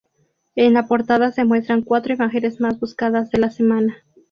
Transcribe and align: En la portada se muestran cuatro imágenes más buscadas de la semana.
En 0.55 0.73
la 0.73 0.87
portada 0.87 1.31
se 1.31 1.45
muestran 1.45 1.83
cuatro 1.83 2.11
imágenes 2.11 2.59
más 2.59 2.79
buscadas 2.79 3.29
de 3.29 3.37
la 3.37 3.51
semana. 3.51 4.01